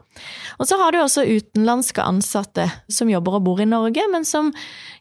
Og 0.59 0.69
så 0.69 0.79
har 0.79 0.95
du 0.95 1.01
også 1.01 1.25
utenlandske 1.27 2.05
ansatte 2.05 2.69
som 2.91 3.11
jobber 3.11 3.39
og 3.39 3.45
bor 3.49 3.63
i 3.63 3.67
Norge, 3.67 4.05
men 4.11 4.27
som 4.27 4.53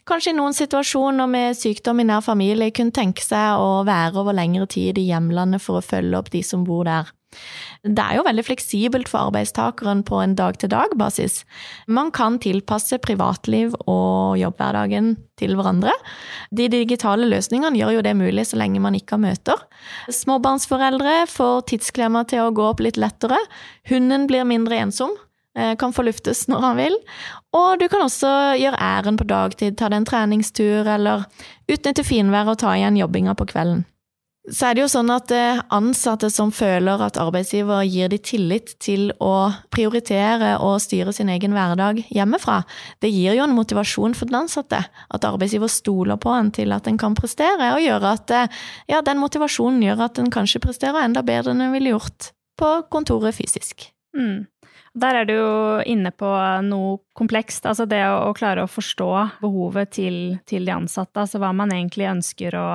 kanskje 0.09 0.35
i 0.35 0.38
noen 0.38 0.57
situasjoner 0.57 1.30
med 1.30 1.59
sykdom 1.59 2.02
i 2.02 2.09
nær 2.09 2.25
familie 2.26 2.75
kunne 2.75 2.97
tenke 2.97 3.23
seg 3.23 3.61
å 3.61 3.85
være 3.87 4.18
over 4.18 4.37
lengre 4.37 4.66
tid 4.71 4.99
i 4.99 5.09
hjemlandet 5.12 5.62
for 5.62 5.78
å 5.78 5.85
følge 5.85 6.18
opp 6.18 6.33
de 6.35 6.42
som 6.47 6.66
bor 6.66 6.88
der. 6.88 7.12
Det 7.85 8.02
er 8.02 8.16
jo 8.16 8.25
veldig 8.26 8.42
fleksibelt 8.47 9.08
for 9.11 9.28
arbeidstakeren 9.28 10.00
på 10.06 10.18
en 10.23 10.35
dag-til-dag-basis. 10.38 11.42
Man 11.87 12.11
kan 12.14 12.40
tilpasse 12.42 12.99
privatliv 13.04 13.76
og 13.85 14.38
jobbhverdagen 14.40 15.12
til 15.38 15.54
hverandre. 15.54 15.92
De 16.50 16.66
digitale 16.73 17.28
løsningene 17.28 17.78
gjør 17.78 17.99
jo 17.99 18.04
det 18.06 18.16
mulig 18.18 18.49
så 18.49 18.58
lenge 18.58 18.82
man 18.82 18.97
ikke 18.99 19.14
har 19.14 19.23
møter. 19.28 19.62
Småbarnsforeldre 20.11 21.20
får 21.30 21.68
tidsklemma 21.70 22.25
til 22.30 22.49
å 22.49 22.54
gå 22.56 22.66
opp 22.73 22.82
litt 22.82 22.99
lettere. 22.99 23.38
Hunden 23.92 24.26
blir 24.30 24.49
mindre 24.49 24.80
ensom 24.82 25.12
eh, 25.54 25.76
kan 25.78 25.94
få 25.94 26.06
luftes 26.08 26.47
når 26.50 26.64
han 26.64 26.80
vil. 26.80 26.99
Og 27.54 27.78
du 27.78 27.87
kan 27.92 28.02
også 28.08 28.32
gjøre 28.58 28.80
æren 28.88 29.20
på 29.20 29.28
dagtid, 29.28 29.78
ta 29.78 29.92
deg 29.92 30.02
en 30.02 30.08
treningstur, 30.08 30.88
eller 30.88 31.28
utnytte 31.70 32.06
finværet 32.06 32.56
og 32.56 32.61
ta 32.64 32.75
igjen 32.75 32.99
jobbinga 32.99 33.38
på 33.38 33.47
kvelden 33.52 33.87
så 34.50 34.69
er 34.69 34.76
det 34.76 34.83
jo 34.83 34.90
sånn 34.90 35.11
at 35.12 35.33
eh, 35.35 35.61
ansatte 35.75 36.31
som 36.33 36.50
føler 36.55 37.02
at 37.05 37.19
arbeidsgiver 37.21 37.85
gir 37.88 38.11
de 38.12 38.19
tillit 38.23 38.75
til 38.83 39.11
å 39.23 39.50
prioritere 39.75 40.55
og 40.64 40.78
styre 40.83 41.12
sin 41.14 41.31
egen 41.33 41.55
hverdag 41.57 42.00
hjemmefra, 42.14 42.62
det 43.05 43.12
gir 43.12 43.37
jo 43.37 43.45
en 43.45 43.57
motivasjon 43.57 44.17
for 44.17 44.31
den 44.31 44.40
ansatte. 44.43 44.81
At 45.14 45.26
arbeidsgiver 45.28 45.71
stoler 45.73 46.21
på 46.21 46.33
en 46.35 46.52
til 46.55 46.73
at 46.76 46.88
en 46.88 47.00
kan 47.00 47.17
prestere, 47.19 47.73
og 47.76 47.85
gjør 47.85 48.09
at 48.14 48.35
eh, 48.35 48.61
ja, 48.90 49.02
den 49.05 49.21
motivasjonen 49.23 49.85
gjør 49.85 50.07
at 50.09 50.21
en 50.23 50.33
kanskje 50.33 50.62
presterer 50.64 51.05
enda 51.05 51.25
bedre 51.26 51.55
enn 51.55 51.67
en 51.69 51.75
ville 51.76 51.93
gjort 51.95 52.33
på 52.59 52.75
kontoret 52.93 53.37
fysisk. 53.37 53.90
Mm. 54.17 54.47
Der 54.99 55.21
er 55.21 55.26
du 55.28 55.35
jo 55.37 55.57
inne 55.87 56.11
på 56.11 56.28
noe 56.67 56.99
komplekst, 57.19 57.67
altså 57.69 57.85
det 57.87 58.00
å, 58.09 58.31
å 58.31 58.37
klare 58.37 58.64
å 58.64 58.71
forstå 58.71 59.11
behovet 59.43 59.93
til, 59.99 60.38
til 60.49 60.64
de 60.67 60.75
ansatte, 60.75 61.21
altså 61.21 61.38
hva 61.43 61.52
man 61.55 61.75
egentlig 61.75 62.09
ønsker 62.11 62.57
å 62.59 62.69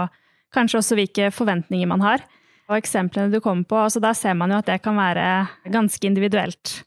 Kanskje 0.53 0.79
også 0.79 0.97
hvilke 0.99 1.29
forventninger 1.33 1.89
man 1.89 2.03
har. 2.05 2.23
Og 2.69 2.77
eksemplene 2.77 3.33
du 3.33 3.41
kommer 3.43 3.67
på, 3.67 3.77
altså 3.85 4.01
der 4.03 4.15
ser 4.17 4.35
man 4.39 4.53
jo 4.53 4.61
at 4.61 4.69
det 4.69 4.79
kan 4.83 4.95
være 4.97 5.25
ganske 5.73 6.07
individuelt. 6.07 6.77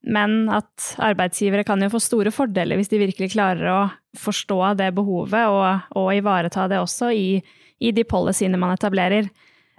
Men 0.00 0.48
at 0.48 0.94
arbeidsgivere 1.02 1.66
kan 1.68 1.82
jo 1.84 1.90
få 1.92 2.00
store 2.00 2.32
fordeler 2.32 2.78
hvis 2.80 2.88
de 2.88 3.02
virkelig 3.02 3.34
klarer 3.34 3.68
å 3.68 3.80
forstå 4.16 4.58
det 4.80 4.88
behovet 4.96 5.52
og, 5.52 5.92
og 6.00 6.08
ivareta 6.16 6.64
det 6.72 6.80
også 6.80 7.10
i, 7.12 7.28
i 7.84 7.92
de 7.92 8.06
policyene 8.08 8.58
man 8.60 8.72
etablerer. 8.72 9.28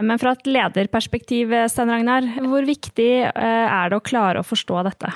Men 0.01 0.21
fra 0.21 0.35
et 0.35 0.47
lederperspektiv, 0.50 1.53
Stein 1.69 1.91
Ragnar, 1.93 2.25
hvor 2.45 2.65
viktig 2.65 3.09
eh, 3.25 3.65
er 3.65 3.91
det 3.91 3.97
å 3.97 4.05
klare 4.05 4.41
å 4.41 4.47
forstå 4.47 4.85
dette? 4.88 5.11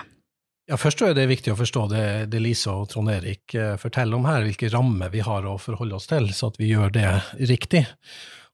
Ja, 0.65 0.79
Først 0.81 1.03
er 1.05 1.13
det 1.13 1.27
viktig 1.29 1.51
å 1.53 1.59
forstå 1.59 1.81
det, 1.91 2.05
det 2.33 2.39
Lise 2.41 2.73
og 2.73 2.87
Trond 2.89 3.11
Erik 3.13 3.53
eh, 3.53 3.75
forteller 3.77 4.17
om 4.17 4.25
her, 4.25 4.41
hvilke 4.47 4.71
rammer 4.73 5.11
vi 5.13 5.21
har 5.21 5.45
å 5.45 5.59
forholde 5.61 5.99
oss 5.99 6.09
til, 6.09 6.31
så 6.33 6.49
at 6.49 6.57
vi 6.57 6.71
gjør 6.71 6.95
det 6.95 7.11
riktig. 7.51 7.83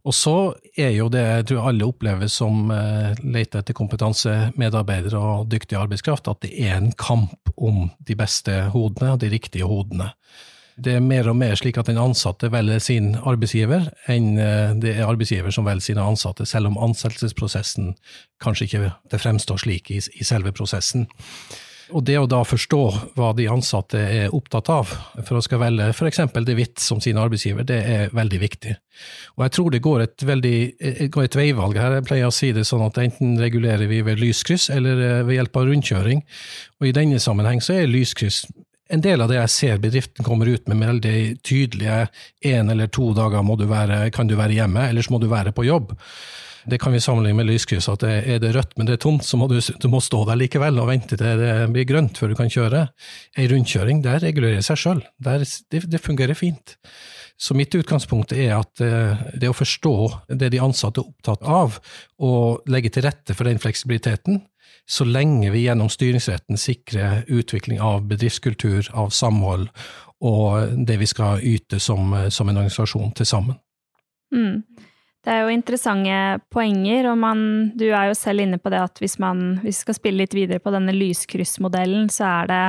Og 0.03 0.15
så 0.17 0.33
er 0.75 0.91
jo 0.95 1.07
det 1.13 1.21
jeg 1.21 1.45
tror 1.51 1.69
alle 1.69 1.87
opplever 1.87 2.27
som 2.31 2.71
uh, 2.73 3.13
leter 3.21 3.61
etter 3.61 3.77
kompetansemedarbeidere 3.77 5.19
og 5.21 5.47
dyktig 5.53 5.77
arbeidskraft, 5.77 6.27
at 6.27 6.41
det 6.41 6.51
er 6.57 6.79
en 6.79 6.91
kamp 6.97 7.53
om 7.53 7.85
de 8.01 8.17
beste 8.17 8.55
hodene 8.73 9.13
og 9.13 9.21
de 9.21 9.29
riktige 9.29 9.69
hodene. 9.69 10.09
Det 10.81 10.97
er 10.97 11.05
mer 11.05 11.29
og 11.29 11.37
mer 11.37 11.53
slik 11.59 11.77
at 11.77 11.91
den 11.91 12.01
ansatte 12.01 12.49
velger 12.51 12.81
sin 12.81 13.13
arbeidsgiver, 13.21 13.91
enn 14.09 14.33
uh, 14.41 14.73
det 14.73 14.97
er 14.97 15.07
arbeidsgiver 15.07 15.53
som 15.53 15.69
velger 15.69 15.93
sine 15.93 16.11
ansatte, 16.11 16.49
selv 16.49 16.73
om 16.73 16.81
ansettelsesprosessen 16.89 17.93
kanskje 18.41 18.67
ikke 18.67 18.87
det 19.13 19.21
fremstår 19.21 19.61
slik 19.63 19.93
i, 19.93 20.01
i 20.01 20.27
selve 20.27 20.51
prosessen. 20.51 21.05
Og 21.91 22.03
det 22.07 22.15
å 22.19 22.27
da 22.29 22.41
forstå 22.47 22.81
hva 23.17 23.31
de 23.35 23.47
ansatte 23.51 23.99
er 23.99 24.35
opptatt 24.35 24.69
av, 24.71 24.93
for 25.27 25.37
å 25.37 25.43
skal 25.43 25.61
velge 25.63 25.89
f.eks. 25.91 26.21
DeWitt 26.47 26.79
som 26.79 27.01
sin 27.03 27.19
arbeidsgiver, 27.19 27.67
det 27.67 27.79
er 27.83 28.15
veldig 28.15 28.39
viktig. 28.41 28.75
Og 29.35 29.45
jeg 29.45 29.55
tror 29.57 29.69
det 29.73 29.83
går 29.83 30.05
et, 30.05 30.25
veldig, 30.27 30.55
går 31.11 31.27
et 31.27 31.37
veivalg 31.37 31.79
her. 31.81 31.97
Jeg 31.99 32.07
pleier 32.07 32.31
å 32.31 32.35
si 32.35 32.51
det 32.55 32.65
sånn 32.69 32.85
at 32.85 32.99
enten 33.01 33.37
regulerer 33.41 33.89
vi 33.91 34.01
ved 34.05 34.21
lyskryss 34.21 34.69
eller 34.73 35.05
eh, 35.05 35.21
ved 35.27 35.39
hjelp 35.39 35.61
av 35.61 35.69
rundkjøring. 35.69 36.25
Og 36.81 36.89
i 36.89 36.95
denne 36.95 37.21
sammenheng 37.23 37.63
så 37.63 37.79
er 37.79 37.91
lyskryss 37.91 38.45
en 38.91 39.01
del 39.03 39.23
av 39.23 39.29
det 39.31 39.37
jeg 39.37 39.51
ser 39.53 39.81
bedriften 39.81 40.25
kommer 40.27 40.49
ut 40.51 40.67
med, 40.67 40.77
med 40.81 40.89
veldig 40.89 41.17
tydelige 41.47 41.99
én 42.43 42.71
eller 42.71 42.91
to 42.91 43.13
dager 43.15 43.45
du 43.55 43.65
være, 43.69 44.09
kan 44.11 44.27
du 44.27 44.35
være 44.35 44.57
hjemme, 44.57 44.89
ellers 44.89 45.09
må 45.09 45.19
du 45.21 45.29
være 45.31 45.53
på 45.55 45.63
jobb. 45.63 45.93
Det 46.69 46.77
kan 46.81 46.93
vi 46.93 47.01
sammenligne 47.01 47.39
med 47.39 47.49
lyskryss, 47.49 47.87
at 47.89 48.03
er 48.05 48.41
det 48.41 48.51
rødt, 48.55 48.75
men 48.77 48.87
det 48.87 48.97
er 48.97 49.01
tomt, 49.01 49.25
så 49.25 49.39
må 49.39 49.47
du, 49.49 49.57
du 49.57 49.87
må 49.89 50.01
stå 50.03 50.23
der 50.29 50.37
likevel 50.37 50.77
og 50.81 50.91
vente 50.91 51.17
til 51.17 51.41
det 51.41 51.55
blir 51.73 51.87
grønt 51.89 52.19
før 52.19 52.31
du 52.31 52.37
kan 52.37 52.51
kjøre. 52.51 52.85
Ei 53.39 53.47
rundkjøring, 53.49 54.03
der 54.05 54.21
regulerer 54.21 54.61
seg 54.65 54.79
sjøl. 54.81 55.01
Det, 55.17 55.81
det 55.89 56.03
fungerer 56.03 56.37
fint. 56.37 56.77
Så 57.41 57.55
mitt 57.57 57.73
utgangspunkt 57.73 58.35
er 58.37 58.53
at 58.59 58.83
eh, 58.85 59.21
det 59.33 59.49
å 59.49 59.57
forstå 59.57 59.95
det 60.29 60.51
de 60.53 60.61
ansatte 60.61 61.01
er 61.01 61.09
opptatt 61.09 61.41
av, 61.41 61.79
og 62.21 62.69
legge 62.69 62.91
til 62.93 63.07
rette 63.07 63.33
for 63.33 63.49
den 63.49 63.61
fleksibiliteten, 63.61 64.43
så 64.85 65.07
lenge 65.07 65.49
vi 65.53 65.63
gjennom 65.65 65.89
styringsretten 65.89 66.59
sikrer 66.59 67.23
utvikling 67.31 67.81
av 67.81 68.05
bedriftskultur, 68.09 68.91
av 68.93 69.09
samhold 69.15 69.69
og 70.21 70.77
det 70.85 70.99
vi 71.01 71.09
skal 71.09 71.41
yte 71.41 71.79
som, 71.81 72.13
som 72.29 72.49
en 72.49 72.61
organisasjon 72.61 73.13
til 73.17 73.25
sammen. 73.25 73.57
Mm. 74.35 74.61
Det 75.21 75.29
er 75.29 75.43
jo 75.43 75.53
interessante 75.53 76.41
poenger, 76.49 77.11
og 77.11 77.19
man, 77.21 77.41
du 77.77 77.85
er 77.91 78.09
jo 78.09 78.17
selv 78.17 78.41
inne 78.41 78.57
på 78.57 78.71
det 78.73 78.79
at 78.81 79.01
hvis 79.03 79.19
man 79.21 79.59
hvis 79.61 79.83
vi 79.83 79.85
skal 79.85 79.97
spille 79.99 80.23
litt 80.23 80.33
videre 80.33 80.61
på 80.63 80.73
denne 80.73 80.95
lyskryssmodellen, 80.95 82.09
så 82.09 82.25
er 82.41 82.49
det 82.49 82.63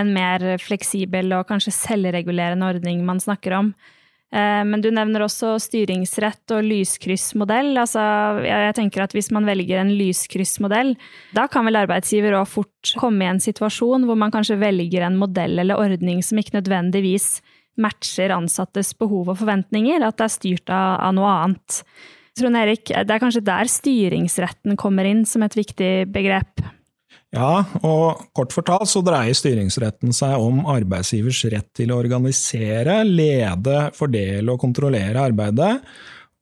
en 0.00 0.12
mer 0.14 0.46
fleksibel 0.62 1.34
og 1.36 1.50
kanskje 1.50 1.74
selvregulerende 1.76 2.70
ordning 2.72 3.04
man 3.04 3.20
snakker 3.20 3.58
om. 3.58 3.74
Eh, 4.32 4.62
men 4.64 4.80
du 4.80 4.88
nevner 4.94 5.26
også 5.26 5.58
styringsrett 5.60 6.54
og 6.56 6.64
lyskryssmodell. 6.64 7.74
Altså, 7.76 8.00
jeg 8.46 8.76
tenker 8.78 9.04
at 9.04 9.12
hvis 9.12 9.28
man 9.34 9.44
velger 9.48 9.82
en 9.82 9.92
lyskryssmodell, 9.92 10.94
da 11.36 11.44
kan 11.52 11.68
vel 11.68 11.82
arbeidsgiver 11.82 12.38
òg 12.38 12.48
fort 12.48 12.94
komme 13.00 13.26
i 13.26 13.32
en 13.34 13.42
situasjon 13.42 14.08
hvor 14.08 14.16
man 14.16 14.32
kanskje 14.32 14.60
velger 14.62 15.04
en 15.04 15.20
modell 15.20 15.60
eller 15.60 15.80
ordning 15.80 16.24
som 16.24 16.40
ikke 16.40 16.56
nødvendigvis 16.56 17.34
matcher 17.80 18.34
ansattes 18.34 18.92
behov 18.98 19.32
og 19.32 19.40
forventninger, 19.40 20.02
at 20.04 20.18
det 20.18 20.26
er 20.26 20.34
styrt 20.36 20.72
av, 20.72 20.98
av 21.08 21.16
noe 21.16 21.32
annet. 21.44 21.82
Trond 22.38 22.56
Erik, 22.56 22.88
det 22.88 23.12
er 23.12 23.20
kanskje 23.20 23.44
der 23.44 23.68
styringsretten 23.68 24.78
kommer 24.80 25.08
inn 25.08 25.26
som 25.28 25.44
et 25.44 25.56
viktig 25.56 25.92
begrep? 26.12 26.64
Ja, 27.32 27.64
og 27.80 28.26
kort 28.36 28.52
fortalt 28.52 28.90
så 28.92 29.00
dreier 29.04 29.36
styringsretten 29.36 30.12
seg 30.16 30.36
om 30.36 30.66
arbeidsgivers 30.68 31.40
rett 31.52 31.70
til 31.76 31.92
å 31.92 32.00
organisere, 32.02 32.98
lede, 33.08 33.86
fordele 33.96 34.52
og 34.52 34.60
kontrollere 34.60 35.24
arbeidet, 35.30 35.78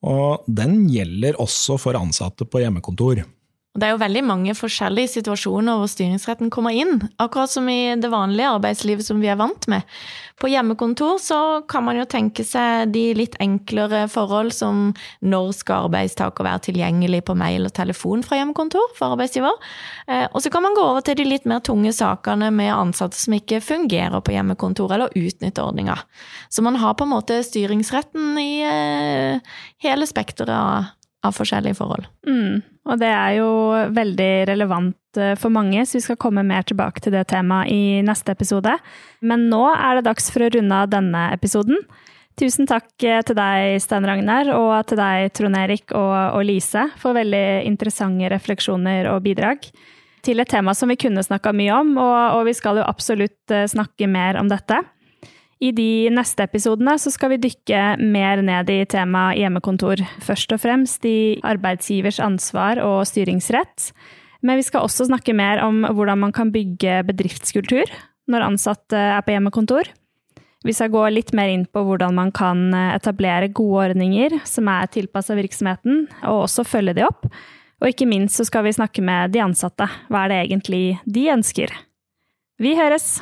og 0.02 0.48
den 0.50 0.88
gjelder 0.90 1.38
også 1.42 1.76
for 1.78 1.98
ansatte 1.98 2.46
på 2.48 2.62
hjemmekontor. 2.64 3.22
Det 3.78 3.86
er 3.86 3.92
jo 3.94 4.00
veldig 4.02 4.22
mange 4.26 4.54
forskjellige 4.58 5.12
situasjoner 5.12 5.76
hvor 5.78 5.86
styringsretten 5.92 6.48
kommer 6.50 6.74
inn, 6.74 6.96
akkurat 7.22 7.52
som 7.52 7.68
i 7.70 7.94
det 7.94 8.08
vanlige 8.10 8.48
arbeidslivet 8.56 9.06
som 9.06 9.20
vi 9.22 9.30
er 9.30 9.38
vant 9.38 9.68
med. 9.70 9.86
På 10.42 10.50
hjemmekontor 10.50 11.20
så 11.22 11.38
kan 11.70 11.86
man 11.86 12.00
jo 12.00 12.08
tenke 12.10 12.42
seg 12.42 12.90
de 12.90 13.04
litt 13.14 13.38
enklere 13.38 14.08
forhold 14.10 14.50
som 14.56 14.90
når 15.22 15.54
skal 15.60 15.86
arbeidstaker 15.86 16.48
være 16.48 16.64
tilgjengelig 16.66 17.22
på 17.30 17.38
mail 17.38 17.70
og 17.70 17.74
telefon 17.78 18.26
fra 18.26 18.40
hjemmekontor 18.40 18.90
for 18.98 19.14
arbeidsgiver. 19.14 19.54
Eh, 20.10 20.26
og 20.26 20.42
så 20.42 20.50
kan 20.50 20.66
man 20.66 20.74
gå 20.74 20.90
over 20.90 21.06
til 21.06 21.20
de 21.20 21.30
litt 21.30 21.46
mer 21.46 21.62
tunge 21.62 21.94
sakene 21.94 22.50
med 22.50 22.74
ansatte 22.74 23.22
som 23.22 23.38
ikke 23.38 23.62
fungerer 23.62 24.18
på 24.18 24.34
hjemmekontor 24.34 24.96
eller 24.96 25.14
utnytter 25.14 25.62
ordninga. 25.62 26.00
Så 26.50 26.66
man 26.66 26.80
har 26.82 26.98
på 26.98 27.06
en 27.06 27.14
måte 27.14 27.38
styringsretten 27.46 28.34
i 28.42 28.54
eh, 28.66 29.58
hele 29.86 30.10
spekteret 30.10 30.58
av 30.58 30.96
av 31.26 31.36
forskjellige 31.36 31.76
forhold. 31.78 32.06
Mm, 32.28 32.60
og 32.88 33.00
det 33.00 33.10
er 33.12 33.34
jo 33.38 33.50
veldig 33.96 34.30
relevant 34.48 35.20
eh, 35.20 35.34
for 35.40 35.52
mange, 35.52 35.84
så 35.86 35.98
vi 35.98 36.04
skal 36.04 36.20
komme 36.20 36.44
mer 36.46 36.64
tilbake 36.66 37.02
til 37.04 37.14
det 37.16 37.26
temaet 37.32 37.72
i 37.72 38.00
neste 38.06 38.32
episode. 38.32 38.72
Men 39.20 39.48
nå 39.52 39.64
er 39.74 39.98
det 39.98 40.06
dags 40.08 40.30
for 40.32 40.46
å 40.46 40.52
runde 40.54 40.80
av 40.84 40.92
denne 40.92 41.26
episoden. 41.34 41.82
Tusen 42.40 42.68
takk 42.68 42.88
eh, 43.04 43.20
til 43.26 43.36
deg, 43.36 43.76
Stein 43.84 44.06
Ragnar, 44.08 44.52
og 44.56 44.74
til 44.88 45.00
deg, 45.00 45.28
Trond 45.36 45.60
Erik 45.60 45.92
og, 45.92 46.14
og 46.38 46.44
Lise, 46.48 46.86
for 47.00 47.16
veldig 47.18 47.66
interessante 47.68 48.30
refleksjoner 48.32 49.10
og 49.12 49.20
bidrag. 49.26 49.68
Til 50.24 50.40
et 50.40 50.50
tema 50.52 50.72
som 50.76 50.90
vi 50.92 50.98
kunne 51.00 51.24
snakka 51.24 51.52
mye 51.56 51.76
om, 51.82 51.94
og, 52.00 52.16
og 52.38 52.48
vi 52.48 52.56
skal 52.56 52.80
jo 52.80 52.88
absolutt 52.88 53.52
eh, 53.52 53.68
snakke 53.68 54.08
mer 54.08 54.40
om 54.40 54.48
dette. 54.48 54.80
I 55.60 55.74
de 55.76 56.08
neste 56.08 56.46
episodene 56.46 56.94
så 56.96 57.12
skal 57.12 57.34
vi 57.34 57.42
dykke 57.42 57.98
mer 58.00 58.40
ned 58.40 58.70
i 58.72 58.78
temaet 58.88 59.42
hjemmekontor. 59.42 60.00
Først 60.24 60.54
og 60.56 60.62
fremst 60.62 61.04
i 61.04 61.36
arbeidsgivers 61.44 62.20
ansvar 62.24 62.80
og 62.80 63.02
styringsrett. 63.08 63.90
Men 64.40 64.56
vi 64.56 64.64
skal 64.64 64.86
også 64.86 65.10
snakke 65.10 65.34
mer 65.36 65.60
om 65.60 65.82
hvordan 65.84 66.22
man 66.22 66.32
kan 66.32 66.52
bygge 66.54 67.02
bedriftskultur 67.10 67.92
når 68.30 68.46
ansatte 68.46 68.96
er 68.96 69.20
på 69.26 69.34
hjemmekontor. 69.34 69.90
Vi 70.64 70.72
skal 70.76 70.92
gå 70.92 71.02
litt 71.12 71.32
mer 71.36 71.52
inn 71.52 71.66
på 71.68 71.82
hvordan 71.84 72.16
man 72.16 72.32
kan 72.36 72.72
etablere 72.72 73.52
gode 73.52 73.90
ordninger 73.90 74.40
som 74.48 74.68
er 74.68 74.88
tilpassa 74.92 75.36
virksomheten, 75.36 76.06
og 76.24 76.46
også 76.46 76.64
følge 76.68 76.96
de 76.96 77.04
opp. 77.08 77.28
Og 77.80 77.92
ikke 77.92 78.08
minst 78.08 78.40
så 78.40 78.48
skal 78.48 78.64
vi 78.64 78.76
snakke 78.76 79.04
med 79.04 79.32
de 79.36 79.44
ansatte. 79.44 79.88
Hva 80.08 80.24
er 80.24 80.32
det 80.32 80.40
egentlig 80.42 80.84
de 81.04 81.28
ønsker? 81.36 81.72
Vi 82.60 82.76
høres! 82.76 83.18